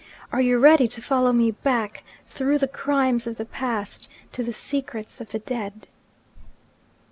[0.31, 4.51] Are you ready to follow me back, through the crimes of the past, to the
[4.51, 5.87] secrets of the dead?'